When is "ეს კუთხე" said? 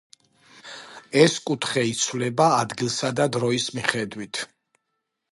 1.23-1.83